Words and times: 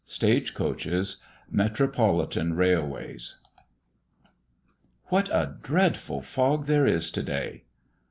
STAGE 0.03 0.55
COACHES. 0.55 1.17
METROPOLITAN 1.51 2.55
RAILWAYS. 2.55 3.39
"What 5.09 5.29
a 5.29 5.57
dreadful 5.61 6.23
fog 6.23 6.65
there 6.65 6.87
is 6.87 7.11
to 7.11 7.21
day!" 7.21 7.65